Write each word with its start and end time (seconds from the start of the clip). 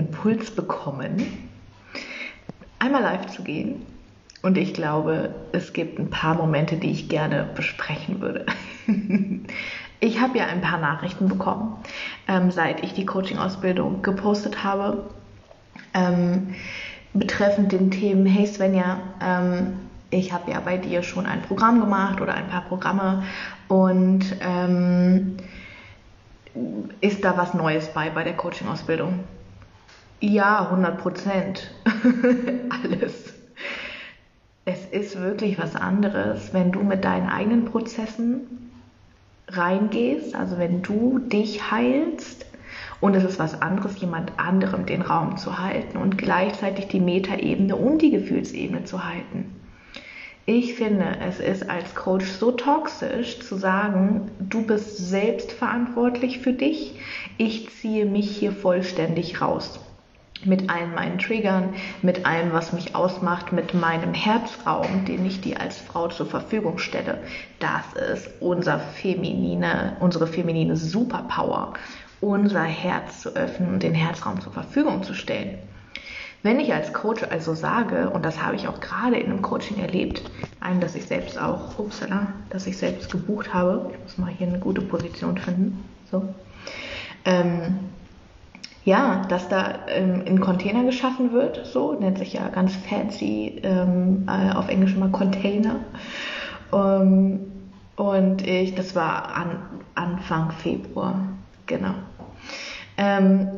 Impuls 0.00 0.50
bekommen, 0.50 1.48
einmal 2.78 3.02
live 3.02 3.26
zu 3.26 3.42
gehen. 3.42 3.86
Und 4.42 4.56
ich 4.56 4.72
glaube, 4.72 5.34
es 5.52 5.74
gibt 5.74 5.98
ein 5.98 6.08
paar 6.08 6.34
Momente, 6.34 6.76
die 6.76 6.90
ich 6.90 7.08
gerne 7.08 7.48
besprechen 7.54 8.20
würde. 8.20 8.46
Ich 10.02 10.18
habe 10.18 10.38
ja 10.38 10.46
ein 10.46 10.62
paar 10.62 10.78
Nachrichten 10.78 11.28
bekommen, 11.28 11.76
ähm, 12.26 12.50
seit 12.50 12.82
ich 12.82 12.94
die 12.94 13.04
Coaching-Ausbildung 13.04 14.00
gepostet 14.00 14.64
habe, 14.64 15.10
ähm, 15.92 16.54
betreffend 17.12 17.70
den 17.70 17.90
Themen, 17.90 18.24
hey 18.24 18.46
Svenja, 18.46 18.96
ähm, 19.22 19.74
ich 20.08 20.32
habe 20.32 20.52
ja 20.52 20.60
bei 20.60 20.78
dir 20.78 21.02
schon 21.02 21.26
ein 21.26 21.42
Programm 21.42 21.80
gemacht 21.80 22.22
oder 22.22 22.32
ein 22.32 22.48
paar 22.48 22.62
Programme 22.62 23.24
und 23.68 24.24
ähm, 24.40 25.36
ist 27.02 27.22
da 27.22 27.36
was 27.36 27.52
Neues 27.52 27.88
bei 27.88 28.08
bei 28.08 28.24
der 28.24 28.38
Coaching-Ausbildung? 28.38 29.20
Ja, 30.22 30.64
100 30.68 30.98
Prozent. 30.98 31.70
Alles. 32.68 33.32
Es 34.66 34.84
ist 34.84 35.18
wirklich 35.18 35.58
was 35.58 35.74
anderes, 35.74 36.52
wenn 36.52 36.72
du 36.72 36.82
mit 36.82 37.06
deinen 37.06 37.30
eigenen 37.30 37.64
Prozessen 37.64 38.70
reingehst, 39.48 40.34
also 40.34 40.58
wenn 40.58 40.82
du 40.82 41.20
dich 41.20 41.70
heilst 41.70 42.44
und 43.00 43.16
es 43.16 43.24
ist 43.24 43.38
was 43.38 43.62
anderes, 43.62 43.98
jemand 43.98 44.32
anderem 44.36 44.84
den 44.84 45.00
Raum 45.00 45.38
zu 45.38 45.58
halten 45.58 45.96
und 45.96 46.18
gleichzeitig 46.18 46.88
die 46.88 47.00
Metaebene 47.00 47.74
und 47.74 48.02
die 48.02 48.10
Gefühlsebene 48.10 48.84
zu 48.84 49.02
halten. 49.02 49.56
Ich 50.44 50.74
finde, 50.74 51.16
es 51.26 51.40
ist 51.40 51.70
als 51.70 51.94
Coach 51.94 52.26
so 52.26 52.52
toxisch 52.52 53.40
zu 53.40 53.56
sagen, 53.56 54.30
du 54.38 54.66
bist 54.66 54.98
selbst 54.98 55.50
verantwortlich 55.50 56.40
für 56.40 56.52
dich, 56.52 57.00
ich 57.38 57.70
ziehe 57.70 58.04
mich 58.04 58.30
hier 58.36 58.52
vollständig 58.52 59.40
raus 59.40 59.80
mit 60.44 60.70
allen 60.70 60.94
meinen 60.94 61.18
Triggern, 61.18 61.74
mit 62.02 62.26
allem, 62.26 62.52
was 62.52 62.72
mich 62.72 62.94
ausmacht, 62.94 63.52
mit 63.52 63.74
meinem 63.74 64.14
Herzraum, 64.14 65.04
den 65.04 65.24
ich 65.26 65.40
dir 65.40 65.60
als 65.60 65.78
Frau 65.78 66.08
zur 66.08 66.26
Verfügung 66.26 66.78
stelle. 66.78 67.18
Das 67.58 67.84
ist 68.12 68.30
unser 68.40 68.78
feminine, 68.78 69.96
unsere 70.00 70.26
feminine 70.26 70.76
Superpower, 70.76 71.74
unser 72.20 72.62
Herz 72.62 73.20
zu 73.20 73.30
öffnen 73.36 73.74
und 73.74 73.82
den 73.82 73.94
Herzraum 73.94 74.40
zur 74.40 74.52
Verfügung 74.52 75.02
zu 75.02 75.14
stellen. 75.14 75.58
Wenn 76.42 76.58
ich 76.58 76.72
als 76.72 76.94
Coach 76.94 77.22
also 77.30 77.54
sage, 77.54 78.08
und 78.10 78.24
das 78.24 78.42
habe 78.42 78.56
ich 78.56 78.66
auch 78.66 78.80
gerade 78.80 79.18
in 79.18 79.30
einem 79.30 79.42
Coaching 79.42 79.78
erlebt, 79.78 80.22
einem, 80.60 80.80
das 80.80 80.94
ich 80.94 81.04
selbst 81.04 81.38
auch, 81.38 81.78
upsala, 81.78 82.28
das 82.48 82.66
ich 82.66 82.78
selbst 82.78 83.10
gebucht 83.10 83.52
habe, 83.52 83.90
ich 83.92 84.02
muss 84.02 84.16
mal 84.16 84.30
hier 84.30 84.46
eine 84.46 84.58
gute 84.58 84.80
Position 84.80 85.36
finden, 85.36 85.84
so, 86.10 86.34
ähm, 87.26 87.78
ja, 88.84 89.22
dass 89.28 89.48
da 89.48 89.80
ähm, 89.88 90.22
ein 90.26 90.40
Container 90.40 90.84
geschaffen 90.84 91.32
wird, 91.32 91.66
so 91.66 91.92
nennt 91.92 92.18
sich 92.18 92.32
ja 92.32 92.48
ganz 92.48 92.74
fancy 92.74 93.60
ähm, 93.62 94.26
äh, 94.26 94.54
auf 94.54 94.68
Englisch 94.68 94.94
immer 94.94 95.08
Container. 95.08 95.76
Ähm, 96.72 97.40
und 97.96 98.46
ich, 98.46 98.74
das 98.74 98.96
war 98.96 99.36
an, 99.36 99.58
Anfang 99.94 100.52
Februar, 100.52 101.20
genau. 101.66 101.94
Ähm, 102.96 103.48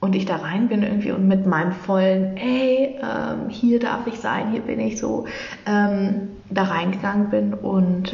und 0.00 0.14
ich 0.14 0.26
da 0.26 0.36
rein 0.36 0.68
bin 0.68 0.82
irgendwie 0.82 1.12
und 1.12 1.28
mit 1.28 1.46
meinem 1.46 1.72
vollen, 1.72 2.36
ey, 2.36 2.98
ähm, 3.00 3.48
hier 3.48 3.78
darf 3.78 4.06
ich 4.06 4.18
sein, 4.18 4.50
hier 4.50 4.60
bin 4.60 4.80
ich 4.80 4.98
so, 4.98 5.26
ähm, 5.64 6.28
da 6.50 6.64
reingegangen 6.64 7.30
bin 7.30 7.54
und 7.54 8.12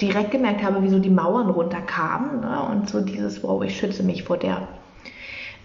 direkt 0.00 0.30
gemerkt 0.30 0.62
habe, 0.62 0.82
wie 0.82 0.88
so 0.88 0.98
die 0.98 1.10
Mauern 1.10 1.50
runterkamen 1.50 2.40
ne? 2.40 2.62
und 2.70 2.88
so 2.88 3.00
dieses, 3.00 3.42
wow, 3.42 3.62
ich 3.62 3.76
schütze 3.76 4.02
mich 4.02 4.24
vor 4.24 4.36
der 4.36 4.66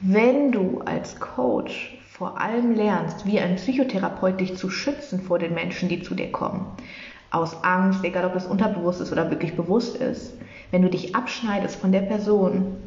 wenn 0.02 0.52
du 0.52 0.82
als 0.86 1.20
Coach 1.20 1.98
vor 2.10 2.40
allem 2.40 2.74
lernst, 2.76 3.26
wie 3.26 3.40
ein 3.40 3.56
Psychotherapeut 3.56 4.40
dich 4.40 4.56
zu 4.56 4.70
schützen 4.70 5.22
vor 5.22 5.40
den 5.40 5.54
Menschen, 5.54 5.90
die 5.90 6.02
zu 6.02 6.16
dir 6.16 6.32
kommen, 6.32 6.66
aus 7.32 7.64
Angst, 7.64 8.04
egal 8.04 8.26
ob 8.26 8.34
das 8.34 8.48
unterbewusst 8.48 9.02
ist 9.02 9.12
oder 9.12 9.30
wirklich 9.30 9.56
bewusst 9.56 9.98
ist, 9.98 10.34
wenn 10.72 10.82
du 10.82 10.90
dich 10.90 11.16
abschneidest 11.16 11.76
von 11.76 11.92
der 11.92 12.02
Person, 12.02 12.78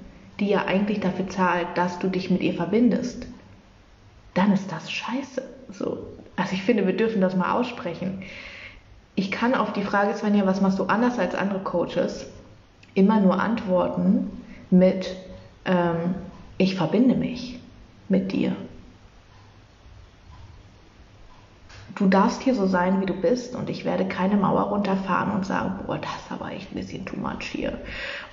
die 0.40 0.48
ja 0.48 0.64
eigentlich 0.66 1.00
dafür 1.00 1.28
zahlt, 1.28 1.66
dass 1.74 1.98
du 1.98 2.08
dich 2.08 2.30
mit 2.30 2.42
ihr 2.42 2.54
verbindest, 2.54 3.26
dann 4.34 4.52
ist 4.52 4.70
das 4.70 4.90
scheiße. 4.90 5.42
So. 5.72 6.06
Also 6.36 6.54
ich 6.54 6.62
finde, 6.62 6.86
wir 6.86 6.96
dürfen 6.96 7.20
das 7.20 7.36
mal 7.36 7.52
aussprechen. 7.52 8.22
Ich 9.14 9.30
kann 9.30 9.54
auf 9.54 9.72
die 9.72 9.82
Frage, 9.82 10.14
Svenja, 10.14 10.46
was 10.46 10.60
machst 10.60 10.78
du 10.78 10.84
anders 10.84 11.18
als 11.18 11.34
andere 11.34 11.58
Coaches, 11.60 12.26
immer 12.94 13.20
nur 13.20 13.40
antworten 13.40 14.30
mit, 14.70 15.16
ähm, 15.64 16.14
ich 16.58 16.74
verbinde 16.74 17.14
mich 17.14 17.60
mit 18.08 18.32
dir. 18.32 18.54
Du 21.94 22.06
darfst 22.06 22.42
hier 22.42 22.54
so 22.54 22.66
sein, 22.66 23.00
wie 23.00 23.06
du 23.06 23.14
bist 23.14 23.56
und 23.56 23.68
ich 23.68 23.84
werde 23.84 24.06
keine 24.06 24.36
Mauer 24.36 24.62
runterfahren 24.62 25.32
und 25.32 25.44
sagen, 25.44 25.80
boah, 25.84 25.98
das 25.98 26.10
ist 26.10 26.30
aber 26.30 26.52
echt 26.52 26.70
ein 26.70 26.76
bisschen 26.76 27.04
too 27.04 27.16
much 27.16 27.42
hier. 27.42 27.78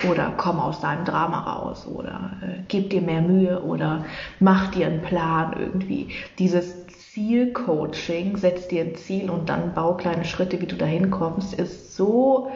Oder 0.07 0.33
komm 0.37 0.59
aus 0.59 0.81
deinem 0.81 1.03
Drama 1.03 1.39
raus 1.39 1.87
oder 1.87 2.33
äh, 2.43 2.61
gib 2.67 2.91
dir 2.91 3.01
mehr 3.01 3.21
Mühe 3.21 3.63
oder 3.63 4.05
mach 4.39 4.69
dir 4.69 4.85
einen 4.85 5.01
Plan 5.01 5.55
irgendwie. 5.57 6.09
Dieses 6.37 6.85
Zielcoaching, 6.87 8.37
setz 8.37 8.67
dir 8.67 8.83
ein 8.83 8.95
Ziel 8.95 9.31
und 9.31 9.49
dann 9.49 9.73
bau 9.73 9.95
kleine 9.95 10.25
Schritte, 10.25 10.61
wie 10.61 10.67
du 10.67 10.75
dahin 10.75 11.09
kommst, 11.09 11.55
ist 11.55 11.95
so, 11.95 12.51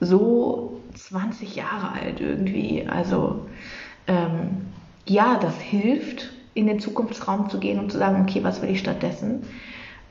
so 0.00 0.80
20 0.94 1.56
Jahre 1.56 2.00
alt 2.00 2.20
irgendwie. 2.20 2.86
Also, 2.88 3.46
ähm, 4.06 4.69
ja, 5.06 5.38
das 5.38 5.58
hilft, 5.60 6.30
in 6.54 6.66
den 6.66 6.80
Zukunftsraum 6.80 7.48
zu 7.48 7.58
gehen 7.58 7.78
und 7.78 7.92
zu 7.92 7.98
sagen, 7.98 8.22
okay, 8.22 8.42
was 8.42 8.60
will 8.62 8.70
ich 8.70 8.80
stattdessen? 8.80 9.44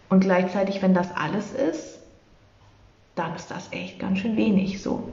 Und 0.10 0.22
gleichzeitig, 0.22 0.82
wenn 0.82 0.94
das 0.94 1.16
alles 1.16 1.54
ist, 1.54 2.00
dann 3.16 3.36
ist 3.36 3.52
das 3.52 3.72
echt 3.72 4.00
ganz 4.00 4.20
schön 4.20 4.38
wenig 4.38 4.82
so. 4.82 5.10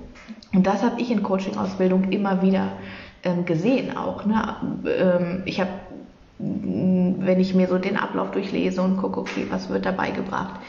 Und 0.55 0.67
das 0.67 0.83
habe 0.83 1.01
ich 1.01 1.11
in 1.11 1.23
Coaching-Ausbildung 1.23 2.13
immer 2.13 2.43
wieder 2.43 2.73
ähm, 3.25 3.45
gesehen 3.45 3.97
auch. 3.97 4.25
Ne? 4.25 4.57
Ähm, 4.87 5.43
ich 5.45 5.61
habe, 5.61 5.71
wenn 6.39 7.41
ich 7.41 7.55
mir 7.55 7.67
so 7.67 7.79
den 7.79 7.97
Ablauf 7.97 8.31
durchlese 8.31 8.83
und 8.83 8.97
gucke, 8.97 9.21
okay, 9.21 9.47
was 9.51 9.69
wird 9.69 9.85
dabei 9.85 10.11
gebracht, 10.11 10.61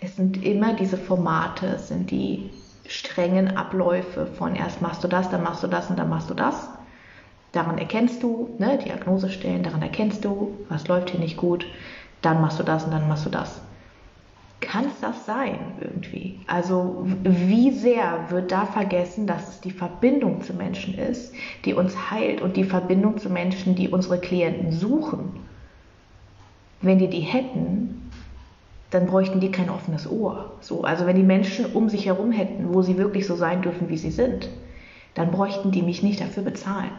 es 0.00 0.16
sind 0.16 0.44
immer 0.44 0.74
diese 0.74 0.96
Formate, 0.96 1.66
es 1.66 1.88
sind 1.88 2.10
die 2.10 2.50
strengen 2.86 3.56
Abläufe 3.56 4.26
von 4.26 4.54
erst 4.54 4.82
machst 4.82 5.02
du 5.02 5.08
das, 5.08 5.30
dann 5.30 5.42
machst 5.42 5.62
du 5.62 5.66
das 5.66 5.88
und 5.90 5.98
dann 5.98 6.10
machst 6.10 6.30
du 6.30 6.34
das. 6.34 6.68
Daran 7.54 7.78
erkennst 7.78 8.20
du, 8.24 8.50
ne, 8.58 8.78
Diagnose 8.84 9.30
stellen, 9.30 9.62
daran 9.62 9.80
erkennst 9.80 10.24
du, 10.24 10.58
was 10.68 10.88
läuft 10.88 11.10
hier 11.10 11.20
nicht 11.20 11.36
gut, 11.36 11.64
dann 12.20 12.40
machst 12.40 12.58
du 12.58 12.64
das 12.64 12.84
und 12.84 12.90
dann 12.90 13.06
machst 13.06 13.26
du 13.26 13.30
das. 13.30 13.60
Kann 14.60 14.86
es 14.86 15.00
das 15.00 15.24
sein 15.24 15.58
irgendwie? 15.80 16.40
Also 16.48 17.06
wie 17.22 17.70
sehr 17.70 18.26
wird 18.30 18.50
da 18.50 18.66
vergessen, 18.66 19.28
dass 19.28 19.48
es 19.48 19.60
die 19.60 19.70
Verbindung 19.70 20.40
zu 20.40 20.52
Menschen 20.52 20.98
ist, 20.98 21.32
die 21.64 21.74
uns 21.74 22.10
heilt 22.10 22.42
und 22.42 22.56
die 22.56 22.64
Verbindung 22.64 23.18
zu 23.18 23.30
Menschen, 23.30 23.76
die 23.76 23.88
unsere 23.88 24.18
Klienten 24.18 24.72
suchen? 24.72 25.40
Wenn 26.80 26.98
die 26.98 27.08
die 27.08 27.20
hätten, 27.20 28.10
dann 28.90 29.06
bräuchten 29.06 29.38
die 29.38 29.52
kein 29.52 29.70
offenes 29.70 30.10
Ohr. 30.10 30.54
So, 30.60 30.82
also 30.82 31.06
wenn 31.06 31.16
die 31.16 31.22
Menschen 31.22 31.66
um 31.66 31.88
sich 31.88 32.06
herum 32.06 32.32
hätten, 32.32 32.74
wo 32.74 32.82
sie 32.82 32.98
wirklich 32.98 33.28
so 33.28 33.36
sein 33.36 33.62
dürfen, 33.62 33.88
wie 33.90 33.96
sie 33.96 34.10
sind, 34.10 34.48
dann 35.14 35.30
bräuchten 35.30 35.70
die 35.70 35.82
mich 35.82 36.02
nicht 36.02 36.20
dafür 36.20 36.42
bezahlen. 36.42 36.90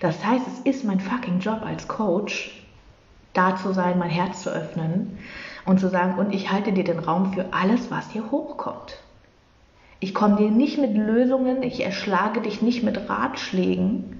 Das 0.00 0.24
heißt, 0.24 0.46
es 0.46 0.58
ist 0.60 0.84
mein 0.84 1.00
fucking 1.00 1.40
Job 1.40 1.62
als 1.64 1.88
Coach, 1.88 2.62
da 3.32 3.56
zu 3.56 3.72
sein, 3.72 3.98
mein 3.98 4.10
Herz 4.10 4.42
zu 4.42 4.50
öffnen 4.50 5.18
und 5.64 5.80
zu 5.80 5.88
sagen, 5.88 6.18
und 6.18 6.34
ich 6.34 6.50
halte 6.50 6.72
dir 6.72 6.84
den 6.84 6.98
Raum 6.98 7.32
für 7.32 7.52
alles, 7.52 7.90
was 7.90 8.10
hier 8.10 8.30
hochkommt. 8.30 8.98
Ich 10.00 10.14
komme 10.14 10.36
dir 10.36 10.50
nicht 10.50 10.78
mit 10.78 10.96
Lösungen, 10.96 11.62
ich 11.62 11.84
erschlage 11.84 12.40
dich 12.40 12.60
nicht 12.60 12.82
mit 12.82 13.08
Ratschlägen, 13.08 14.18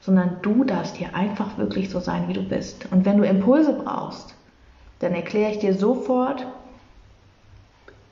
sondern 0.00 0.36
du 0.42 0.64
darfst 0.64 0.96
hier 0.96 1.14
einfach 1.14 1.58
wirklich 1.58 1.90
so 1.90 2.00
sein, 2.00 2.28
wie 2.28 2.34
du 2.34 2.42
bist. 2.42 2.86
Und 2.90 3.04
wenn 3.04 3.18
du 3.18 3.24
Impulse 3.24 3.72
brauchst, 3.72 4.34
dann 4.98 5.14
erkläre 5.14 5.52
ich 5.52 5.58
dir 5.58 5.74
sofort 5.74 6.46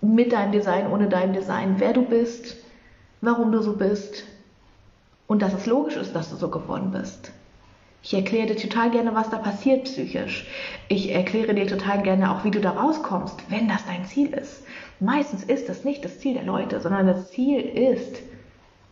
mit 0.01 0.33
deinem 0.33 0.53
Design, 0.53 0.91
ohne 0.91 1.09
dein 1.09 1.33
Design, 1.33 1.75
wer 1.79 1.93
du 1.93 2.03
bist, 2.03 2.57
warum 3.21 3.53
du 3.53 3.63
so 3.63 3.77
bist, 3.77 4.25
und 5.29 5.43
dass 5.43 5.55
es 5.55 5.67
logisch 5.67 5.97
ist, 5.97 6.17
dass 6.17 6.31
du 6.31 6.37
so 6.37 6.49
geworden 6.49 6.91
bist. 6.91 7.31
Ich 8.03 8.15
erkläre 8.15 8.47
dir 8.47 8.57
total 8.57 8.91
gerne, 8.91 9.15
was 9.15 9.31
da 9.31 9.39
passiert 9.39 9.85
psychisch. 9.85 10.47
Ich 10.89 11.13
erkläre 11.13 11.55
dir 11.55 11.67
total 11.67 12.03
gerne 12.03 12.33
auch, 12.33 12.45
wie 12.45 12.51
du 12.51 12.61
da 12.61 12.71
rauskommst, 12.71 13.37
wenn 13.51 13.69
das 13.69 13.85
dein 13.87 14.05
Ziel 14.07 14.33
ist. 14.33 14.63
Meistens 14.99 15.45
ist 15.45 15.69
das 15.69 15.85
nicht 15.85 16.05
das 16.05 16.19
Ziel 16.19 16.35
der 16.35 16.45
Leute, 16.45 16.81
sondern 16.81 17.07
das 17.07 17.31
Ziel 17.31 17.61
ist, 17.61 18.23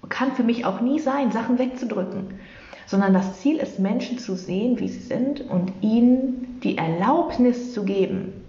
kann 0.09 0.33
für 0.33 0.45
mich 0.45 0.65
auch 0.65 0.81
nie 0.81 1.01
sein, 1.01 1.33
Sachen 1.33 1.59
wegzudrücken, 1.59 2.39
sondern 2.87 3.15
das 3.15 3.41
Ziel 3.41 3.57
ist, 3.57 3.81
Menschen 3.81 4.19
zu 4.19 4.37
sehen, 4.37 4.79
wie 4.79 4.89
sie 4.89 5.01
sind 5.01 5.41
und 5.41 5.73
ihnen 5.81 6.61
die 6.63 6.79
Erlaubnis 6.79 7.73
zu 7.73 7.85
geben, 7.85 8.46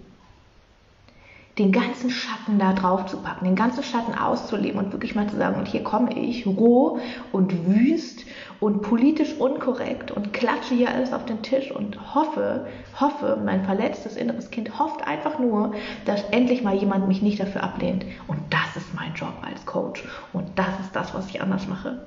den 1.58 1.72
ganzen 1.72 2.10
Schatten 2.10 2.58
da 2.58 2.72
drauf 2.72 3.06
zu 3.06 3.16
packen, 3.16 3.44
den 3.44 3.56
ganzen 3.56 3.82
Schatten 3.82 4.14
auszuleben 4.14 4.78
und 4.78 4.92
wirklich 4.92 5.14
mal 5.14 5.28
zu 5.28 5.36
sagen, 5.36 5.58
und 5.58 5.66
hier 5.66 5.82
komme 5.82 6.12
ich 6.16 6.46
roh 6.46 7.00
und 7.32 7.66
wüst 7.66 8.24
und 8.60 8.82
politisch 8.82 9.34
unkorrekt 9.34 10.10
und 10.10 10.32
klatsche 10.32 10.74
hier 10.74 10.90
alles 10.90 11.12
auf 11.12 11.24
den 11.24 11.42
Tisch 11.42 11.70
und 11.70 12.14
hoffe, 12.14 12.66
hoffe, 12.98 13.38
mein 13.44 13.64
verletztes 13.64 14.16
inneres 14.16 14.50
Kind 14.50 14.78
hofft 14.78 15.06
einfach 15.06 15.38
nur, 15.38 15.74
dass 16.04 16.22
endlich 16.30 16.62
mal 16.62 16.76
jemand 16.76 17.08
mich 17.08 17.22
nicht 17.22 17.40
dafür 17.40 17.62
ablehnt. 17.62 18.04
Und 18.28 18.38
das 18.50 18.76
ist 18.76 18.94
mein 18.94 19.14
Job 19.14 19.34
als 19.42 19.64
Coach. 19.66 20.04
Und 20.32 20.46
das 20.56 20.80
ist 20.80 20.94
das, 20.94 21.14
was 21.14 21.28
ich 21.28 21.42
anders 21.42 21.66
mache. 21.66 22.06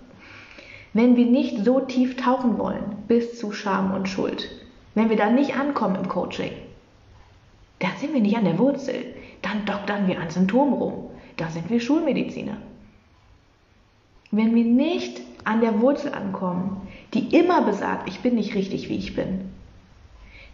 Wenn 0.94 1.16
wir 1.16 1.26
nicht 1.26 1.64
so 1.64 1.80
tief 1.80 2.18
tauchen 2.18 2.58
wollen, 2.58 2.98
bis 3.08 3.40
zu 3.40 3.52
Scham 3.52 3.94
und 3.94 4.10
Schuld, 4.10 4.50
wenn 4.94 5.10
wir 5.10 5.18
da 5.18 5.30
nicht 5.30 5.56
ankommen 5.56 5.96
im 5.96 6.10
Coaching, 6.10 6.52
dann 7.80 7.92
sind 8.00 8.14
wir 8.14 8.22
nicht 8.22 8.38
an 8.38 8.46
der 8.46 8.60
Wurzel. 8.60 9.06
Dann 9.52 9.66
doktern 9.66 10.08
wir 10.08 10.22
an 10.22 10.30
Symptomen 10.30 10.74
rum. 10.74 11.10
Da 11.36 11.50
sind 11.50 11.70
wir 11.70 11.82
Schulmediziner. 11.82 12.56
Wenn 14.32 14.56
wir 14.56 14.64
nicht 14.64 15.20
an 15.44 15.60
der 15.60 15.82
Wurzel 15.82 16.14
ankommen, 16.14 16.88
die 17.14 17.36
immer 17.36 17.64
besagt, 17.64 18.08
ich 18.08 18.22
bin 18.22 18.36
nicht 18.36 18.56
richtig, 18.56 18.88
wie 18.88 18.96
ich 18.96 19.14
bin, 19.14 19.52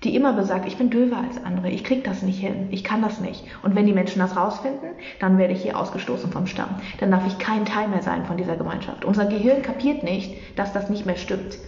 die 0.03 0.15
immer 0.15 0.33
besagt, 0.33 0.67
ich 0.67 0.77
bin 0.77 0.89
döver 0.89 1.17
als 1.17 1.43
andere, 1.43 1.69
ich 1.69 1.83
krieg 1.83 2.03
das 2.03 2.23
nicht 2.23 2.39
hin, 2.39 2.69
ich 2.71 2.83
kann 2.83 3.03
das 3.03 3.19
nicht. 3.19 3.43
Und 3.61 3.75
wenn 3.75 3.85
die 3.85 3.93
Menschen 3.93 4.19
das 4.19 4.35
rausfinden, 4.35 4.89
dann 5.19 5.37
werde 5.37 5.53
ich 5.53 5.61
hier 5.61 5.77
ausgestoßen 5.77 6.31
vom 6.31 6.47
Stamm. 6.47 6.69
Dann 6.99 7.11
darf 7.11 7.27
ich 7.27 7.37
kein 7.37 7.65
Teil 7.65 7.89
mehr 7.89 8.01
sein 8.01 8.25
von 8.25 8.37
dieser 8.37 8.55
Gemeinschaft. 8.55 9.05
Unser 9.05 9.25
Gehirn 9.25 9.61
kapiert 9.61 10.01
nicht, 10.01 10.33
dass 10.57 10.73
das 10.73 10.89
nicht 10.89 11.05
mehr 11.05 11.17
stimmt. 11.17 11.59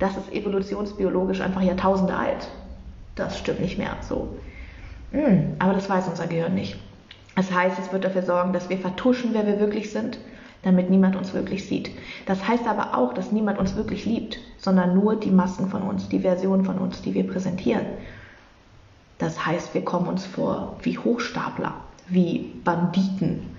Das 0.00 0.16
ist 0.16 0.32
evolutionsbiologisch 0.32 1.40
einfach 1.40 1.62
Jahrtausende 1.62 2.16
alt. 2.16 2.48
Das 3.14 3.38
stimmt 3.38 3.60
nicht 3.60 3.78
mehr 3.78 3.96
so. 4.00 4.28
Hm, 5.14 5.54
aber 5.60 5.74
das 5.74 5.88
weiß 5.88 6.08
unser 6.08 6.26
Gehirn 6.26 6.54
nicht. 6.54 6.76
Das 7.36 7.52
heißt, 7.52 7.78
es 7.78 7.92
wird 7.92 8.04
dafür 8.04 8.22
sorgen, 8.22 8.52
dass 8.52 8.68
wir 8.68 8.78
vertuschen, 8.78 9.30
wer 9.32 9.46
wir 9.46 9.60
wirklich 9.60 9.92
sind, 9.92 10.18
damit 10.62 10.90
niemand 10.90 11.14
uns 11.14 11.32
wirklich 11.32 11.66
sieht. 11.66 11.90
Das 12.26 12.46
heißt 12.46 12.66
aber 12.66 12.98
auch, 12.98 13.14
dass 13.14 13.30
niemand 13.30 13.58
uns 13.58 13.76
wirklich 13.76 14.04
liebt, 14.06 14.38
sondern 14.58 14.94
nur 14.94 15.14
die 15.14 15.30
Masken 15.30 15.68
von 15.68 15.82
uns, 15.82 16.08
die 16.08 16.20
Version 16.20 16.64
von 16.64 16.78
uns, 16.78 17.00
die 17.00 17.14
wir 17.14 17.26
präsentieren. 17.26 17.86
Das 19.18 19.46
heißt, 19.46 19.72
wir 19.74 19.84
kommen 19.84 20.08
uns 20.08 20.26
vor 20.26 20.76
wie 20.82 20.98
Hochstapler, 20.98 21.74
wie 22.08 22.52
Banditen, 22.64 23.54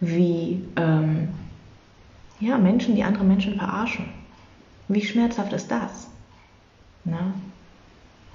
wie 0.00 0.62
ähm, 0.76 1.28
ja, 2.38 2.58
Menschen, 2.58 2.96
die 2.96 3.04
andere 3.04 3.24
Menschen 3.24 3.56
verarschen. 3.56 4.10
Wie 4.88 5.02
schmerzhaft 5.02 5.54
ist 5.54 5.70
das? 5.70 6.08
Na? 7.04 7.32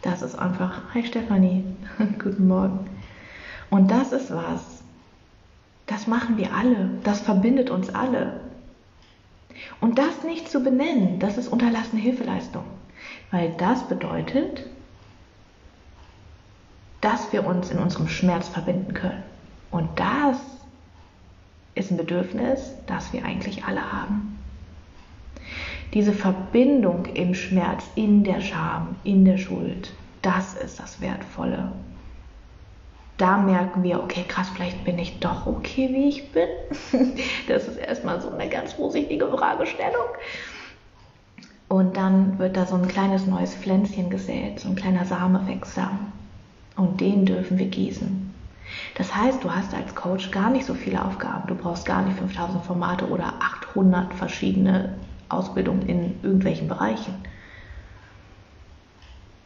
Das 0.04 0.22
ist 0.22 0.36
einfach, 0.36 0.82
hi 0.94 1.06
Stefanie, 1.06 1.64
guten 2.22 2.50
Morgen. 2.50 2.88
Und 3.70 3.90
das 3.90 4.12
ist 4.12 4.32
was, 4.36 4.84
das 5.88 6.08
machen 6.08 6.38
wir 6.38 6.54
alle, 6.54 6.90
das 7.06 7.22
verbindet 7.22 7.70
uns 7.70 7.90
alle. 7.96 8.42
Und 9.80 9.98
das 9.98 10.24
nicht 10.26 10.52
zu 10.52 10.62
benennen, 10.62 11.20
das 11.20 11.38
ist 11.38 11.48
unterlassene 11.48 12.02
Hilfeleistung. 12.02 12.66
Weil 13.32 13.54
das 13.58 13.88
bedeutet, 13.88 14.66
dass 17.00 17.32
wir 17.32 17.46
uns 17.46 17.72
in 17.72 17.80
unserem 17.80 18.10
Schmerz 18.10 18.50
verbinden 18.50 18.94
können. 18.94 19.24
Und 19.72 19.88
das 19.98 20.38
ist 21.76 21.92
ein 21.92 21.98
Bedürfnis, 21.98 22.74
das 22.88 23.14
wir 23.14 23.24
eigentlich 23.24 23.64
alle 23.64 23.92
haben. 23.92 24.33
Diese 25.94 26.14
Verbindung 26.14 27.06
im 27.06 27.36
Schmerz, 27.36 27.84
in 27.96 28.24
der 28.24 28.42
Scham, 28.42 28.96
in 29.04 29.26
der 29.26 29.38
Schuld, 29.38 29.94
das 30.24 30.56
ist 30.56 30.80
das 30.80 31.00
Wertvolle. 31.02 31.72
Da 33.18 33.38
merken 33.38 33.84
wir, 33.84 34.02
okay, 34.02 34.26
krass, 34.28 34.50
vielleicht 34.56 34.84
bin 34.86 34.98
ich 34.98 35.20
doch 35.20 35.46
okay, 35.46 35.90
wie 35.94 36.10
ich 36.10 36.32
bin. 36.32 36.48
Das 37.48 37.68
ist 37.68 37.78
erstmal 37.78 38.20
so 38.20 38.32
eine 38.32 38.50
ganz 38.50 38.74
vorsichtige 38.74 39.28
Fragestellung. 39.28 40.08
Und 41.70 41.96
dann 41.96 42.40
wird 42.40 42.58
da 42.58 42.66
so 42.66 42.76
ein 42.76 42.88
kleines 42.88 43.28
neues 43.28 43.54
Pflänzchen 43.54 44.10
gesät, 44.10 44.60
so 44.60 44.70
ein 44.70 44.76
kleiner 44.76 45.06
Same 45.06 45.48
wächst 45.48 45.78
da. 45.78 45.92
Und 46.76 47.02
den 47.02 47.26
dürfen 47.26 47.60
wir 47.60 47.68
gießen. 47.68 48.34
Das 48.96 49.16
heißt, 49.16 49.44
du 49.44 49.52
hast 49.52 49.76
als 49.76 49.94
Coach 49.94 50.32
gar 50.32 50.50
nicht 50.50 50.66
so 50.66 50.74
viele 50.74 51.04
Aufgaben. 51.04 51.48
Du 51.48 51.56
brauchst 51.56 51.86
gar 51.86 52.02
nicht 52.02 52.18
5000 52.18 52.66
Formate 52.66 53.08
oder 53.08 53.34
800 53.40 54.12
verschiedene 54.14 54.96
Ausbildung 55.30 55.82
in 55.84 56.16
irgendwelchen 56.24 56.68
Bereichen. 56.68 57.14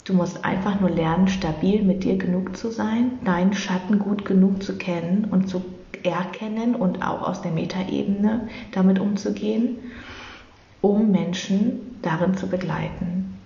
Du 0.07 0.13
musst 0.13 0.45
einfach 0.45 0.79
nur 0.79 0.89
lernen, 0.89 1.27
stabil 1.27 1.83
mit 1.83 2.05
dir 2.05 2.17
genug 2.17 2.55
zu 2.55 2.71
sein, 2.71 3.19
deinen 3.25 3.53
Schatten 3.53 3.99
gut 3.99 4.23
genug 4.23 4.63
zu 4.63 4.77
kennen 4.77 5.25
und 5.29 5.49
zu 5.49 5.61
erkennen 6.03 6.75
und 6.75 7.05
auch 7.05 7.27
aus 7.27 7.41
der 7.41 7.51
Metaebene 7.51 8.47
damit 8.71 8.99
umzugehen, 8.99 9.77
um 10.81 11.11
Menschen 11.11 11.99
darin 12.01 12.37
zu 12.37 12.47
begleiten, 12.47 13.37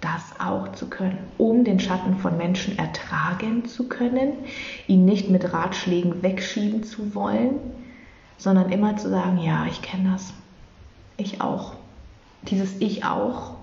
das 0.00 0.38
auch 0.38 0.70
zu 0.72 0.88
können, 0.88 1.18
um 1.38 1.64
den 1.64 1.80
Schatten 1.80 2.16
von 2.16 2.36
Menschen 2.36 2.78
ertragen 2.78 3.64
zu 3.64 3.88
können, 3.88 4.34
ihn 4.86 5.04
nicht 5.04 5.30
mit 5.30 5.52
Ratschlägen 5.52 6.22
wegschieben 6.22 6.84
zu 6.84 7.14
wollen, 7.14 7.54
sondern 8.36 8.70
immer 8.70 8.96
zu 8.96 9.08
sagen, 9.08 9.38
ja, 9.38 9.66
ich 9.66 9.82
kenne 9.82 10.12
das, 10.12 10.32
ich 11.22 11.40
auch. 11.40 11.74
Dieses 12.42 12.80
Ich 12.80 13.04
auch, 13.04 13.54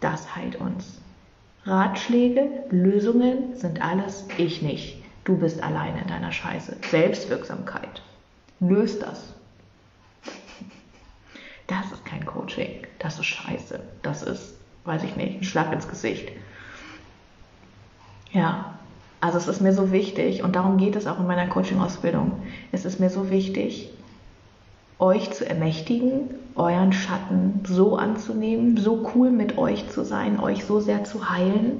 das 0.00 0.36
heilt 0.36 0.56
uns. 0.56 1.00
Ratschläge, 1.64 2.64
Lösungen 2.70 3.56
sind 3.56 3.82
alles 3.82 4.24
ich 4.38 4.62
nicht. 4.62 5.02
Du 5.24 5.36
bist 5.36 5.62
alleine 5.62 6.00
in 6.00 6.08
deiner 6.08 6.32
Scheiße. 6.32 6.76
Selbstwirksamkeit. 6.90 8.02
Löst 8.60 9.02
das. 9.02 9.34
Das 11.66 11.92
ist 11.92 12.02
kein 12.06 12.24
Coaching. 12.24 12.86
Das 12.98 13.18
ist 13.18 13.26
Scheiße. 13.26 13.78
Das 14.00 14.22
ist, 14.22 14.54
weiß 14.86 15.02
ich 15.04 15.16
nicht, 15.16 15.40
ein 15.40 15.44
Schlag 15.44 15.70
ins 15.70 15.86
Gesicht. 15.86 16.32
Ja, 18.32 18.78
also 19.20 19.36
es 19.36 19.48
ist 19.48 19.60
mir 19.60 19.74
so 19.74 19.92
wichtig 19.92 20.42
und 20.42 20.56
darum 20.56 20.78
geht 20.78 20.96
es 20.96 21.06
auch 21.06 21.18
in 21.18 21.26
meiner 21.26 21.46
Coaching-Ausbildung. 21.46 22.42
Es 22.72 22.86
ist 22.86 23.00
mir 23.00 23.10
so 23.10 23.28
wichtig, 23.28 23.90
euch 24.98 25.30
zu 25.30 25.48
ermächtigen, 25.48 26.30
euren 26.56 26.92
Schatten 26.92 27.60
so 27.64 27.96
anzunehmen, 27.96 28.76
so 28.76 29.08
cool 29.14 29.30
mit 29.30 29.56
euch 29.58 29.88
zu 29.88 30.04
sein, 30.04 30.40
euch 30.40 30.64
so 30.64 30.80
sehr 30.80 31.04
zu 31.04 31.30
heilen, 31.30 31.78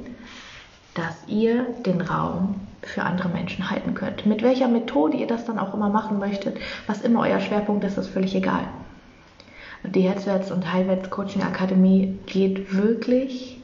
dass 0.94 1.16
ihr 1.26 1.66
den 1.84 2.00
Raum 2.00 2.56
für 2.82 3.02
andere 3.02 3.28
Menschen 3.28 3.70
halten 3.70 3.94
könnt. 3.94 4.26
Mit 4.26 4.42
welcher 4.42 4.68
Methode 4.68 5.16
ihr 5.16 5.26
das 5.26 5.44
dann 5.44 5.58
auch 5.58 5.74
immer 5.74 5.88
machen 5.88 6.18
möchtet, 6.18 6.58
was 6.86 7.02
immer 7.02 7.20
euer 7.20 7.40
Schwerpunkt 7.40 7.84
ist, 7.84 7.98
ist 7.98 8.08
völlig 8.08 8.34
egal. 8.34 8.68
Die 9.84 10.02
Herzwärts- 10.02 10.50
und 10.50 10.72
Heilwärts-Coaching-Akademie 10.72 12.18
geht 12.26 12.76
wirklich 12.76 13.60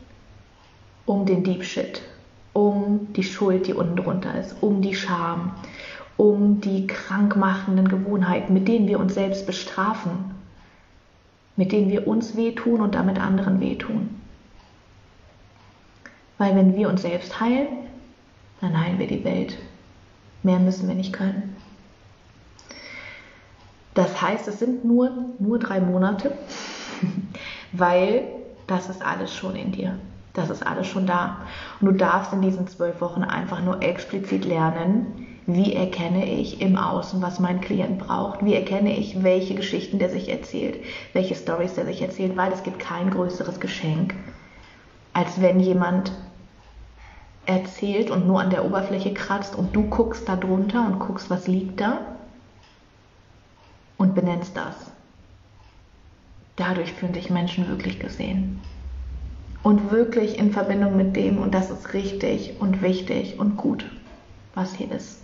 um 1.07 1.27
den 1.27 1.43
Deep 1.43 1.65
Shit, 1.65 2.03
um 2.53 3.13
die 3.15 3.25
Schuld, 3.25 3.67
die 3.67 3.75
unten 3.75 3.97
drunter 3.97 4.39
ist, 4.39 4.57
um 4.61 4.81
die 4.81 4.95
Scham, 4.95 5.53
um 6.17 6.61
die 6.61 6.87
krankmachenden 6.87 7.89
Gewohnheiten, 7.89 8.55
mit 8.55 8.69
denen 8.69 8.87
wir 8.87 8.99
uns 9.01 9.15
selbst 9.15 9.47
bestrafen, 9.47 10.35
mit 11.57 11.73
denen 11.73 11.91
wir 11.91 12.07
uns 12.07 12.37
wehtun 12.37 12.81
und 12.81 12.95
damit 12.95 13.21
anderen 13.21 13.61
wehtun. 13.61 14.21
Weil 16.39 16.57
wenn 16.57 16.75
wir 16.75 16.89
uns 16.89 17.03
selbst 17.03 17.41
heilen, 17.41 17.69
dann 18.61 18.79
heilen 18.79 18.99
wir 18.99 19.07
die 19.07 19.25
Welt. 19.25 19.59
Mehr 20.43 20.59
müssen 20.59 20.89
wir 20.89 20.95
nicht 20.95 21.13
können. 21.13 21.57
Das 23.95 24.21
heißt, 24.21 24.49
es 24.49 24.59
sind 24.59 24.85
nur, 24.85 25.11
nur 25.39 25.59
drei 25.59 25.81
Monate, 25.81 26.33
weil 27.73 28.25
das 28.67 28.89
ist 28.89 29.05
alles 29.05 29.35
schon 29.35 29.55
in 29.55 29.73
dir. 29.73 29.99
Das 30.33 30.51
ist 30.51 30.67
alles 30.67 30.89
schon 30.89 31.07
da. 31.07 31.39
Und 31.81 31.87
du 31.87 31.93
darfst 31.93 32.33
in 32.33 32.43
diesen 32.43 32.67
zwölf 32.67 33.01
Wochen 33.01 33.23
einfach 33.23 33.63
nur 33.63 33.83
explizit 33.83 34.45
lernen, 34.45 35.24
wie 35.47 35.75
erkenne 35.75 36.25
ich 36.25 36.61
im 36.63 36.77
Außen, 36.77 37.21
was 37.21 37.39
mein 37.39 37.61
Klient 37.61 37.99
braucht? 37.99 38.45
Wie 38.45 38.55
erkenne 38.55 38.97
ich, 38.97 39.23
welche 39.23 39.55
Geschichten 39.55 39.99
der 39.99 40.09
sich 40.09 40.31
erzählt, 40.31 40.83
welche 41.13 41.35
Stories 41.35 41.75
der 41.75 41.85
sich 41.85 42.01
erzählt? 42.01 42.37
Weil 42.37 42.53
es 42.53 42.63
gibt 42.63 42.79
kein 42.79 43.11
größeres 43.11 43.61
Geschenk, 43.61 44.15
als 45.13 45.41
wenn 45.43 45.61
jemand 45.61 46.13
erzählt 47.45 48.11
und 48.11 48.27
nur 48.27 48.41
an 48.41 48.49
der 48.49 48.65
Oberfläche 48.65 49.13
kratzt 49.13 49.55
und 49.55 49.77
du 49.77 49.83
guckst 49.83 50.27
da 50.29 50.37
drunter 50.37 50.87
und 50.87 50.99
guckst, 50.99 51.29
was 51.29 51.47
liegt 51.47 51.79
da 51.79 51.99
und 53.99 54.15
benennst 54.15 54.57
das. 54.57 54.75
Dadurch 56.57 56.93
fühlen 56.95 57.13
sich 57.13 57.29
Menschen 57.29 57.69
wirklich 57.69 57.99
gesehen. 57.99 58.61
Und 59.63 59.91
wirklich 59.91 60.39
in 60.39 60.53
Verbindung 60.53 60.97
mit 60.97 61.17
dem, 61.17 61.39
und 61.39 61.53
das 61.55 61.71
ist 61.71 61.93
richtig 61.93 62.55
und 62.61 62.81
wichtig 62.81 63.39
und 63.39 63.57
gut, 63.57 63.85
was 64.55 64.75
hier 64.75 64.91
ist. 64.91 65.24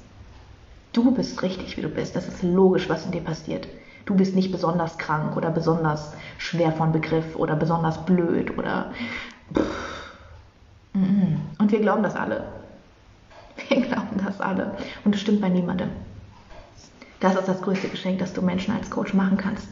Du 0.92 1.12
bist 1.12 1.42
richtig, 1.42 1.76
wie 1.76 1.82
du 1.82 1.88
bist. 1.88 2.16
Das 2.16 2.26
ist 2.26 2.42
logisch, 2.42 2.88
was 2.88 3.06
in 3.06 3.12
dir 3.12 3.22
passiert. 3.22 3.68
Du 4.06 4.16
bist 4.16 4.34
nicht 4.34 4.50
besonders 4.50 4.98
krank 4.98 5.36
oder 5.36 5.50
besonders 5.50 6.14
schwer 6.38 6.72
von 6.72 6.90
Begriff 6.92 7.36
oder 7.36 7.54
besonders 7.54 8.04
blöd 8.04 8.56
oder. 8.58 8.92
Und 10.94 11.70
wir 11.70 11.80
glauben 11.80 12.02
das 12.02 12.16
alle. 12.16 12.44
Wir 13.68 13.80
glauben 13.86 14.20
das 14.24 14.40
alle. 14.40 14.76
Und 15.04 15.14
das 15.14 15.20
stimmt 15.20 15.40
bei 15.40 15.48
niemandem. 15.48 15.90
Das 17.20 17.36
ist 17.36 17.46
das 17.46 17.62
größte 17.62 17.88
Geschenk, 17.88 18.18
das 18.18 18.32
du 18.32 18.42
Menschen 18.42 18.74
als 18.74 18.90
Coach 18.90 19.14
machen 19.14 19.36
kannst. 19.36 19.68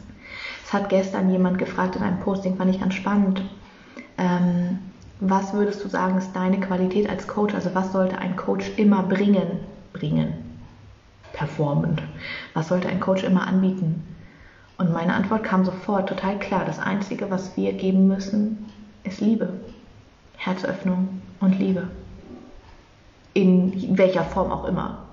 Es 0.63 0.71
hat 0.71 0.89
gestern 0.89 1.31
jemand 1.31 1.57
gefragt 1.57 1.95
in 1.95 2.03
einem 2.03 2.19
Posting, 2.19 2.55
fand 2.55 2.69
ich 2.73 2.79
ganz 2.79 2.93
spannend. 2.93 3.41
Ähm, 4.17 4.79
was 5.19 5.51
würdest 5.53 5.83
du 5.83 5.89
sagen, 5.89 6.17
ist 6.17 6.33
deine 6.33 6.59
Qualität 6.59 7.09
als 7.09 7.27
Coach? 7.27 7.55
Also 7.55 7.73
was 7.73 7.91
sollte 7.91 8.19
ein 8.19 8.37
Coach 8.37 8.71
immer 8.77 9.03
bringen? 9.03 9.59
Bringen. 9.91 10.38
Performend. 11.39 12.03
Was 12.53 12.67
sollte 12.67 12.89
ein 12.89 12.99
Coach 12.99 13.23
immer 13.23 13.47
anbieten? 13.47 14.03
Und 14.77 14.91
meine 14.91 15.13
Antwort 15.13 15.43
kam 15.43 15.63
sofort 15.63 16.09
total 16.09 16.37
klar. 16.37 16.65
Das 16.65 16.79
Einzige, 16.79 17.31
was 17.31 17.55
wir 17.57 17.73
geben 17.73 18.07
müssen, 18.07 18.69
ist 19.03 19.21
Liebe. 19.21 19.53
Herzöffnung 20.37 21.21
und 21.39 21.57
Liebe. 21.57 21.87
In 23.33 23.97
welcher 23.97 24.23
Form 24.23 24.51
auch 24.51 24.65
immer 24.65 25.05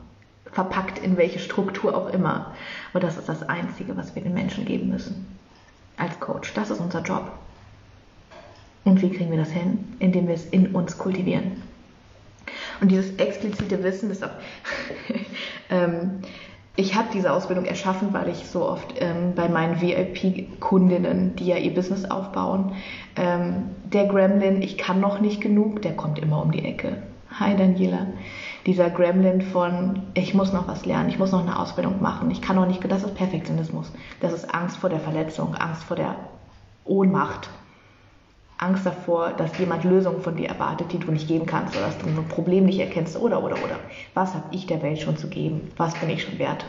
verpackt 0.56 0.98
in 0.98 1.18
welche 1.18 1.38
Struktur 1.38 1.94
auch 1.94 2.08
immer. 2.08 2.52
Aber 2.92 3.00
das 3.00 3.18
ist 3.18 3.28
das 3.28 3.42
Einzige, 3.42 3.94
was 3.96 4.14
wir 4.14 4.22
den 4.22 4.32
Menschen 4.32 4.64
geben 4.64 4.88
müssen. 4.88 5.26
Als 5.98 6.18
Coach. 6.18 6.54
Das 6.54 6.70
ist 6.70 6.80
unser 6.80 7.02
Job. 7.02 7.30
Und 8.84 9.02
wie 9.02 9.10
kriegen 9.10 9.30
wir 9.30 9.38
das 9.38 9.50
hin? 9.50 9.96
Indem 9.98 10.28
wir 10.28 10.34
es 10.34 10.46
in 10.46 10.74
uns 10.74 10.96
kultivieren. 10.96 11.62
Und 12.80 12.90
dieses 12.90 13.16
explizite 13.16 13.82
Wissen, 13.82 14.08
das 14.08 14.22
auch, 14.22 14.30
ähm, 15.70 16.22
ich 16.76 16.94
habe 16.94 17.08
diese 17.12 17.32
Ausbildung 17.32 17.64
erschaffen, 17.64 18.12
weil 18.12 18.28
ich 18.28 18.46
so 18.46 18.68
oft 18.68 18.94
ähm, 19.00 19.34
bei 19.34 19.48
meinen 19.48 19.80
VIP-Kundinnen, 19.80 21.36
die 21.36 21.46
ja 21.46 21.56
ihr 21.56 21.74
Business 21.74 22.04
aufbauen, 22.04 22.72
ähm, 23.16 23.70
der 23.84 24.06
Gremlin, 24.06 24.60
ich 24.60 24.76
kann 24.76 25.00
noch 25.00 25.20
nicht 25.20 25.40
genug, 25.40 25.80
der 25.82 25.96
kommt 25.96 26.18
immer 26.18 26.42
um 26.42 26.52
die 26.52 26.64
Ecke. 26.64 27.02
Hi 27.30 27.56
Daniela 27.56 28.06
dieser 28.66 28.90
Gremlin 28.90 29.42
von, 29.42 30.02
ich 30.14 30.34
muss 30.34 30.52
noch 30.52 30.66
was 30.66 30.84
lernen, 30.84 31.08
ich 31.08 31.18
muss 31.18 31.30
noch 31.30 31.40
eine 31.40 31.58
Ausbildung 31.58 32.02
machen, 32.02 32.30
ich 32.32 32.42
kann 32.42 32.56
noch 32.56 32.66
nicht, 32.66 32.84
das 32.90 33.04
ist 33.04 33.14
Perfektionismus. 33.14 33.92
Das 34.20 34.32
ist 34.32 34.52
Angst 34.52 34.78
vor 34.78 34.90
der 34.90 34.98
Verletzung, 34.98 35.54
Angst 35.54 35.84
vor 35.84 35.96
der 35.96 36.16
Ohnmacht. 36.84 37.48
Angst 38.58 38.86
davor, 38.86 39.32
dass 39.36 39.58
jemand 39.58 39.84
Lösungen 39.84 40.22
von 40.22 40.36
dir 40.36 40.48
erwartet, 40.48 40.92
die 40.92 40.98
du 40.98 41.12
nicht 41.12 41.28
geben 41.28 41.44
kannst 41.44 41.76
oder 41.76 41.86
dass 41.86 41.98
du 41.98 42.06
ein 42.06 42.28
Problem 42.28 42.64
nicht 42.64 42.78
erkennst 42.78 43.18
oder 43.20 43.42
oder 43.42 43.56
oder. 43.62 43.78
Was 44.14 44.34
habe 44.34 44.46
ich 44.50 44.66
der 44.66 44.82
Welt 44.82 44.98
schon 44.98 45.16
zu 45.16 45.28
geben? 45.28 45.70
Was 45.76 45.94
bin 45.94 46.08
ich 46.08 46.22
schon 46.22 46.38
wert? 46.38 46.64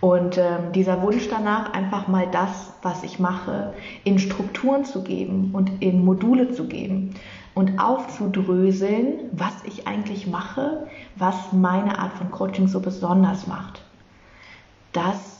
Und 0.00 0.36
ähm, 0.36 0.72
dieser 0.74 1.00
Wunsch 1.00 1.28
danach, 1.30 1.72
einfach 1.72 2.08
mal 2.08 2.26
das, 2.30 2.74
was 2.82 3.04
ich 3.04 3.18
mache, 3.18 3.72
in 4.04 4.18
Strukturen 4.18 4.84
zu 4.84 5.02
geben 5.02 5.50
und 5.54 5.82
in 5.82 6.04
Module 6.04 6.52
zu 6.52 6.66
geben 6.66 7.14
und 7.54 7.78
aufzudröseln, 7.78 9.30
was 9.32 9.54
ich 9.64 9.86
eigentlich 9.86 10.26
mache, 10.26 10.88
was 11.16 11.52
meine 11.52 11.98
Art 11.98 12.12
von 12.12 12.30
Coaching 12.30 12.68
so 12.68 12.80
besonders 12.80 13.46
macht. 13.46 13.80
Das 14.92 15.33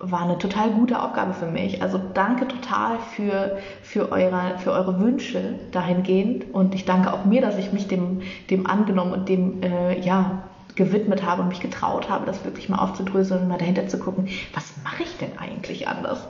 war 0.00 0.22
eine 0.22 0.38
total 0.38 0.70
gute 0.70 1.02
Aufgabe 1.02 1.34
für 1.34 1.46
mich. 1.46 1.82
Also 1.82 2.00
danke 2.14 2.48
total 2.48 2.98
für, 3.14 3.58
für, 3.82 4.10
eure, 4.10 4.58
für 4.58 4.72
eure 4.72 4.98
Wünsche 4.98 5.54
dahingehend 5.72 6.54
und 6.54 6.74
ich 6.74 6.86
danke 6.86 7.12
auch 7.12 7.26
mir, 7.26 7.42
dass 7.42 7.58
ich 7.58 7.72
mich 7.72 7.86
dem, 7.86 8.22
dem 8.48 8.66
angenommen 8.66 9.12
und 9.12 9.28
dem 9.28 9.62
äh, 9.62 10.00
ja, 10.00 10.42
gewidmet 10.74 11.24
habe 11.24 11.42
und 11.42 11.48
mich 11.48 11.60
getraut 11.60 12.08
habe, 12.08 12.24
das 12.24 12.44
wirklich 12.44 12.70
mal 12.70 12.78
aufzudröseln 12.78 13.42
und 13.42 13.48
mal 13.48 13.58
dahinter 13.58 13.88
zu 13.88 13.98
gucken, 13.98 14.28
was 14.54 14.72
mache 14.82 15.02
ich 15.02 15.18
denn 15.18 15.38
eigentlich 15.38 15.86
anders? 15.86 16.26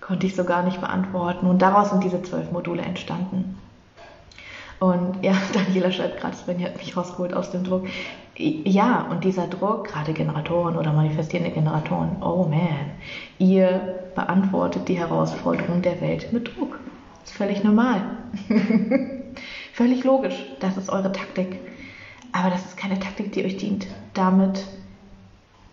Konnte 0.00 0.26
ich 0.26 0.36
so 0.36 0.44
gar 0.44 0.62
nicht 0.62 0.80
beantworten. 0.80 1.46
Und 1.46 1.60
daraus 1.60 1.90
sind 1.90 2.04
diese 2.04 2.22
zwölf 2.22 2.52
Module 2.52 2.82
entstanden. 2.82 3.58
Und 4.82 5.22
ja, 5.22 5.34
Daniela 5.54 5.92
schreibt 5.92 6.20
gerade, 6.20 6.36
Svenja 6.36 6.66
hat 6.66 6.76
mich 6.76 6.96
rausgeholt 6.96 7.34
aus 7.34 7.52
dem 7.52 7.62
Druck. 7.62 7.86
Ja, 8.36 9.06
und 9.08 9.22
dieser 9.22 9.46
Druck, 9.46 9.86
gerade 9.86 10.12
Generatoren 10.12 10.76
oder 10.76 10.92
manifestierende 10.92 11.52
Generatoren, 11.52 12.16
oh 12.20 12.48
man, 12.48 12.90
ihr 13.38 14.00
beantwortet 14.16 14.88
die 14.88 14.98
Herausforderung 14.98 15.82
der 15.82 16.00
Welt 16.00 16.32
mit 16.32 16.48
Druck. 16.48 16.80
Das 17.20 17.30
ist 17.30 17.36
völlig 17.36 17.62
normal. 17.62 18.00
völlig 19.72 20.02
logisch. 20.02 20.34
Das 20.58 20.76
ist 20.76 20.90
eure 20.90 21.12
Taktik. 21.12 21.60
Aber 22.32 22.50
das 22.50 22.64
ist 22.64 22.76
keine 22.76 22.98
Taktik, 22.98 23.30
die 23.30 23.44
euch 23.44 23.58
dient. 23.58 23.86
Damit, 24.14 24.66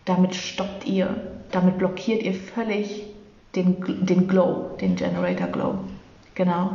damit 0.06 0.36
stoppt 0.36 0.86
ihr, 0.86 1.16
damit 1.50 1.80
blockiert 1.80 2.22
ihr 2.22 2.36
völlig 2.36 3.06
den, 3.56 4.06
den 4.06 4.28
Glow, 4.28 4.78
den 4.80 4.96
Generator 4.96 5.48
Glow. 5.48 5.80
Genau. 6.40 6.72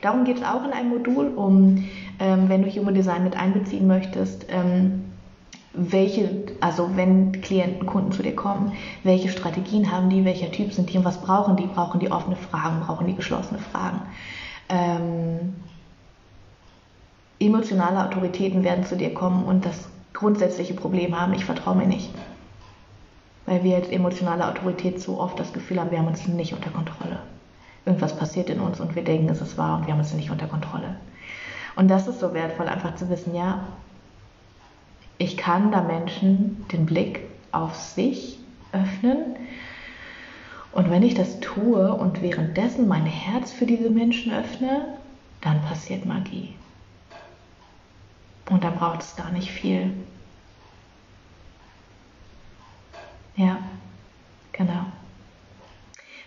Darum 0.00 0.22
geht 0.22 0.36
es 0.36 0.44
auch 0.44 0.64
in 0.64 0.70
einem 0.70 0.90
Modul, 0.90 1.34
um, 1.34 1.84
ähm, 2.20 2.48
wenn 2.48 2.62
du 2.62 2.70
Human 2.70 2.94
Design 2.94 3.24
mit 3.24 3.36
einbeziehen 3.36 3.88
möchtest, 3.88 4.46
ähm, 4.48 5.06
welche, 5.72 6.44
also 6.60 6.90
wenn 6.94 7.32
Klienten, 7.32 7.84
Kunden 7.84 8.12
zu 8.12 8.22
dir 8.22 8.36
kommen, 8.36 8.74
welche 9.02 9.28
Strategien 9.28 9.90
haben 9.90 10.08
die, 10.08 10.24
welcher 10.24 10.52
Typ 10.52 10.72
sind 10.72 10.92
die 10.92 10.98
und 10.98 11.04
was 11.04 11.20
brauchen 11.20 11.56
die? 11.56 11.66
Brauchen 11.66 11.98
die 11.98 12.12
offene 12.12 12.36
Fragen, 12.36 12.78
brauchen 12.86 13.08
die 13.08 13.16
geschlossene 13.16 13.58
Fragen? 13.58 14.02
Ähm, 14.68 15.56
emotionale 17.40 18.06
Autoritäten 18.06 18.62
werden 18.62 18.84
zu 18.84 18.96
dir 18.96 19.12
kommen 19.14 19.42
und 19.46 19.64
das 19.64 19.88
grundsätzliche 20.12 20.74
Problem 20.74 21.20
haben, 21.20 21.34
ich 21.34 21.44
vertraue 21.44 21.74
mir 21.74 21.88
nicht. 21.88 22.10
Weil 23.46 23.64
wir 23.64 23.74
als 23.74 23.88
emotionale 23.88 24.46
Autorität 24.46 25.00
so 25.00 25.18
oft 25.18 25.40
das 25.40 25.52
Gefühl 25.52 25.80
haben, 25.80 25.90
wir 25.90 25.98
haben 25.98 26.06
uns 26.06 26.28
nicht 26.28 26.54
unter 26.54 26.70
Kontrolle 26.70 27.18
irgendwas 27.88 28.14
passiert 28.14 28.50
in 28.50 28.60
uns 28.60 28.80
und 28.80 28.94
wir 28.94 29.02
denken, 29.02 29.30
es 29.30 29.40
ist 29.40 29.56
wahr 29.56 29.78
und 29.78 29.86
wir 29.86 29.94
haben 29.94 30.00
es 30.00 30.12
nicht 30.12 30.30
unter 30.30 30.46
Kontrolle. 30.46 30.96
Und 31.74 31.88
das 31.88 32.06
ist 32.06 32.20
so 32.20 32.34
wertvoll, 32.34 32.68
einfach 32.68 32.94
zu 32.96 33.08
wissen, 33.08 33.34
ja, 33.34 33.64
ich 35.16 35.36
kann 35.38 35.72
da 35.72 35.80
Menschen 35.80 36.66
den 36.70 36.84
Blick 36.84 37.20
auf 37.50 37.74
sich 37.74 38.38
öffnen. 38.72 39.36
Und 40.72 40.90
wenn 40.90 41.02
ich 41.02 41.14
das 41.14 41.40
tue 41.40 41.92
und 41.94 42.20
währenddessen 42.20 42.88
mein 42.88 43.06
Herz 43.06 43.52
für 43.52 43.64
diese 43.64 43.88
Menschen 43.88 44.32
öffne, 44.32 44.98
dann 45.40 45.62
passiert 45.62 46.04
Magie. 46.04 46.54
Und 48.50 48.64
da 48.64 48.70
braucht 48.70 49.00
es 49.00 49.16
gar 49.16 49.30
nicht 49.32 49.50
viel. 49.50 49.92
Ja, 53.36 53.58
genau. 54.52 54.84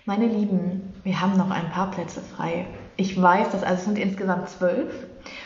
Meine 0.06 0.26
Lieben, 0.26 0.91
wir 1.04 1.20
haben 1.20 1.38
noch 1.38 1.50
ein 1.50 1.70
paar 1.72 1.92
Plätze 1.92 2.22
frei. 2.22 2.68
Ich 2.96 3.20
weiß, 3.20 3.50
dass 3.52 3.64
also 3.64 3.80
es 3.80 3.86
sind 3.86 3.98
insgesamt 3.98 4.50
zwölf 4.50 4.94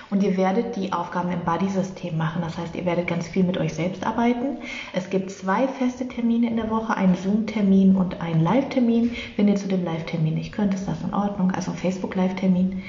und 0.09 0.21
ihr 0.23 0.35
werdet 0.35 0.75
die 0.75 0.91
Aufgaben 0.91 1.31
im 1.31 1.39
Buddy-System 1.41 2.17
machen. 2.17 2.41
Das 2.41 2.57
heißt, 2.57 2.75
ihr 2.75 2.85
werdet 2.85 3.07
ganz 3.07 3.27
viel 3.27 3.43
mit 3.43 3.57
euch 3.57 3.73
selbst 3.73 4.05
arbeiten. 4.05 4.57
Es 4.93 5.09
gibt 5.09 5.31
zwei 5.31 5.67
feste 5.67 6.07
Termine 6.07 6.49
in 6.49 6.57
der 6.57 6.69
Woche, 6.69 6.97
einen 6.97 7.15
Zoom-Termin 7.15 7.95
und 7.95 8.19
einen 8.21 8.41
Live-Termin. 8.41 9.15
Wenn 9.37 9.47
ihr 9.47 9.55
zu 9.55 9.67
dem 9.67 9.85
Live-Termin 9.85 10.33
nicht 10.33 10.51
könnt, 10.51 10.73
ist 10.73 10.87
das 10.87 11.01
in 11.01 11.13
Ordnung. 11.13 11.51
Also 11.51 11.71
Facebook-Live-Termin. 11.71 12.83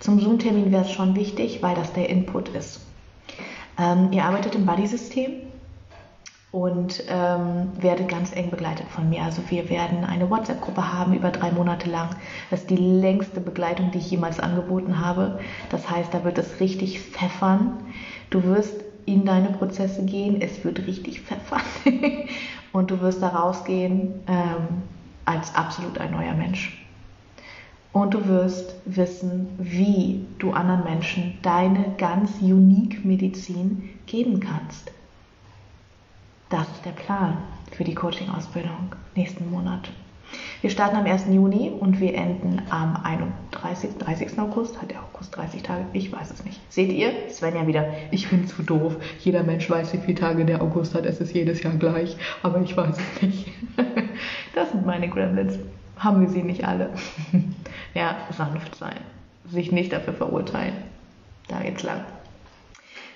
Zum 0.00 0.20
Zoom-Termin 0.20 0.70
wäre 0.70 0.84
es 0.84 0.90
schon 0.90 1.16
wichtig, 1.16 1.62
weil 1.62 1.74
das 1.74 1.92
der 1.92 2.10
Input 2.10 2.48
ist. 2.50 2.80
Ähm, 3.78 4.08
ihr 4.12 4.24
arbeitet 4.24 4.54
im 4.54 4.66
Buddy-System 4.66 5.32
und 6.52 7.02
ähm, 7.08 7.70
werde 7.80 8.04
ganz 8.04 8.36
eng 8.36 8.50
begleitet 8.50 8.86
von 8.88 9.08
mir. 9.08 9.22
Also 9.22 9.42
wir 9.48 9.70
werden 9.70 10.04
eine 10.04 10.28
WhatsApp-Gruppe 10.28 10.92
haben 10.92 11.14
über 11.14 11.30
drei 11.30 11.50
Monate 11.50 11.90
lang. 11.90 12.10
Das 12.50 12.60
ist 12.60 12.70
die 12.70 12.76
längste 12.76 13.40
Begleitung, 13.40 13.90
die 13.90 13.98
ich 13.98 14.10
jemals 14.10 14.38
angeboten 14.38 15.00
habe. 15.00 15.40
Das 15.70 15.90
heißt, 15.90 16.12
da 16.12 16.24
wird 16.24 16.36
es 16.36 16.60
richtig 16.60 17.00
pfeffern. 17.00 17.78
Du 18.28 18.44
wirst 18.44 18.84
in 19.06 19.24
deine 19.24 19.48
Prozesse 19.48 20.04
gehen, 20.04 20.40
es 20.42 20.62
wird 20.62 20.86
richtig 20.86 21.22
pfeffern 21.22 21.62
und 22.72 22.90
du 22.90 23.00
wirst 23.00 23.22
da 23.22 23.28
rausgehen 23.28 24.20
ähm, 24.28 24.82
als 25.24 25.54
absolut 25.54 25.98
ein 25.98 26.12
neuer 26.12 26.34
Mensch. 26.34 26.78
Und 27.92 28.14
du 28.14 28.26
wirst 28.26 28.74
wissen, 28.84 29.48
wie 29.58 30.24
du 30.38 30.52
anderen 30.52 30.84
Menschen 30.84 31.38
deine 31.42 31.94
ganz 31.98 32.40
unique 32.40 33.04
Medizin 33.04 33.90
geben 34.06 34.40
kannst. 34.40 34.92
Das 36.52 36.68
ist 36.68 36.84
der 36.84 36.90
Plan 36.90 37.38
für 37.74 37.82
die 37.82 37.94
Coaching-Ausbildung 37.94 38.94
nächsten 39.16 39.50
Monat. 39.50 39.88
Wir 40.60 40.68
starten 40.68 40.96
am 40.96 41.06
1. 41.06 41.28
Juni 41.30 41.70
und 41.70 41.98
wir 41.98 42.14
enden 42.14 42.60
am 42.68 42.94
31. 43.02 43.96
30. 43.98 44.38
August. 44.38 44.78
Hat 44.82 44.90
der 44.90 44.98
August 45.02 45.34
30 45.34 45.62
Tage? 45.62 45.86
Ich 45.94 46.12
weiß 46.12 46.30
es 46.30 46.44
nicht. 46.44 46.60
Seht 46.70 46.92
ihr? 46.92 47.10
Svenja 47.30 47.66
wieder. 47.66 47.86
Ich 48.10 48.28
bin 48.28 48.46
zu 48.46 48.62
doof. 48.62 48.96
Jeder 49.20 49.44
Mensch 49.44 49.70
weiß, 49.70 49.94
wie 49.94 49.98
viele 49.98 50.20
Tage 50.20 50.44
der 50.44 50.60
August 50.60 50.94
hat. 50.94 51.06
Es 51.06 51.22
ist 51.22 51.32
jedes 51.32 51.62
Jahr 51.62 51.72
gleich. 51.72 52.18
Aber 52.42 52.60
ich 52.60 52.76
weiß 52.76 52.96
es 52.98 53.22
nicht. 53.22 53.48
Das 54.54 54.72
sind 54.72 54.84
meine 54.84 55.08
Gremlins. 55.08 55.58
Haben 55.96 56.20
wir 56.20 56.28
sie 56.28 56.42
nicht 56.42 56.68
alle? 56.68 56.90
Ja, 57.94 58.16
sanft 58.30 58.74
sein. 58.74 59.00
Sich 59.48 59.72
nicht 59.72 59.90
dafür 59.90 60.12
verurteilen. 60.12 60.74
Da 61.48 61.60
geht's 61.60 61.82
lang. 61.82 62.04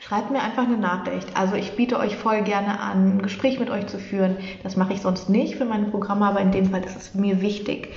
Schreibt 0.06 0.30
mir 0.30 0.40
einfach 0.40 0.62
eine 0.62 0.76
Nachricht. 0.76 1.36
Also 1.36 1.56
ich 1.56 1.74
biete 1.74 1.98
euch 1.98 2.14
voll 2.14 2.42
gerne 2.42 2.78
an, 2.78 3.16
ein 3.16 3.22
Gespräch 3.22 3.58
mit 3.58 3.70
euch 3.70 3.88
zu 3.88 3.98
führen. 3.98 4.36
Das 4.62 4.76
mache 4.76 4.92
ich 4.92 5.00
sonst 5.00 5.28
nicht 5.28 5.56
für 5.56 5.64
meine 5.64 5.86
Programme, 5.86 6.26
aber 6.26 6.40
in 6.40 6.52
dem 6.52 6.70
Fall 6.70 6.84
ist 6.84 6.96
es 6.96 7.14
mir 7.14 7.40
wichtig, 7.40 7.88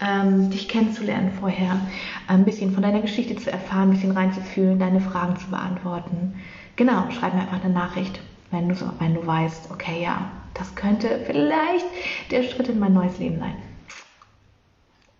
ähm, 0.00 0.48
dich 0.48 0.68
kennenzulernen 0.68 1.30
vorher, 1.38 1.78
ein 2.26 2.46
bisschen 2.46 2.72
von 2.72 2.82
deiner 2.82 3.02
Geschichte 3.02 3.36
zu 3.36 3.52
erfahren, 3.52 3.88
ein 3.88 3.90
bisschen 3.90 4.12
reinzufühlen, 4.12 4.78
deine 4.78 5.00
Fragen 5.00 5.36
zu 5.36 5.50
beantworten. 5.50 6.40
genau, 6.76 7.10
schreib 7.10 7.34
mir 7.34 7.42
einfach 7.42 7.62
eine 7.62 7.74
Nachricht, 7.74 8.18
wenn 8.50 8.70
du, 8.70 8.74
wenn 8.98 9.12
du 9.12 9.26
weißt, 9.26 9.70
okay, 9.70 10.02
ja, 10.02 10.30
das 10.54 10.74
könnte 10.74 11.20
vielleicht 11.26 11.84
der 12.30 12.44
Schritt 12.44 12.68
in 12.68 12.78
mein 12.78 12.94
neues 12.94 13.18
Leben 13.18 13.40
sein. 13.40 13.56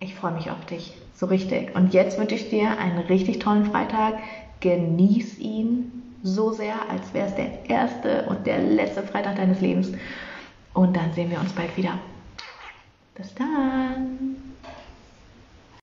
Ich 0.00 0.14
freue 0.14 0.32
mich 0.32 0.50
auf 0.50 0.64
dich, 0.64 0.94
so 1.12 1.26
richtig. 1.26 1.76
Und 1.76 1.92
jetzt 1.92 2.18
wünsche 2.18 2.36
ich 2.36 2.48
dir 2.48 2.78
einen 2.78 3.00
richtig 3.00 3.38
tollen 3.40 3.66
Freitag. 3.66 4.14
Genieß 4.60 5.38
ihn 5.38 5.97
so 6.22 6.52
sehr, 6.52 6.74
als 6.90 7.12
wäre 7.14 7.28
es 7.28 7.34
der 7.34 7.68
erste 7.68 8.22
und 8.24 8.46
der 8.46 8.58
letzte 8.58 9.02
Freitag 9.02 9.36
deines 9.36 9.60
Lebens. 9.60 9.92
Und 10.74 10.96
dann 10.96 11.12
sehen 11.12 11.30
wir 11.30 11.40
uns 11.40 11.52
bald 11.52 11.76
wieder. 11.76 11.98
Bis 13.14 13.34
dann. 13.34 14.47